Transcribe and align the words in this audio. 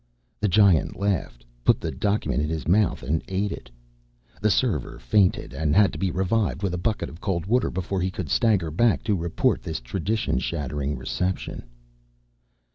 The 0.39 0.47
Giant 0.47 0.95
laughed, 0.99 1.45
put 1.63 1.79
the 1.79 1.91
document 1.91 2.41
in 2.41 2.49
his 2.49 2.67
mouth 2.67 3.03
and 3.03 3.21
ate 3.27 3.51
it. 3.51 3.69
The 4.41 4.49
server 4.49 4.97
fainted 4.97 5.53
and 5.53 5.75
had 5.75 5.93
to 5.93 5.99
be 5.99 6.09
revived 6.09 6.63
with 6.63 6.73
a 6.73 6.77
bucket 6.79 7.07
of 7.07 7.21
cold 7.21 7.45
water 7.45 7.69
before 7.69 8.01
he 8.01 8.09
could 8.09 8.27
stagger 8.27 8.71
back 8.71 9.03
to 9.03 9.15
report 9.15 9.61
this 9.61 9.79
tradition 9.79 10.39
shattering 10.39 10.97
reception. 10.97 11.65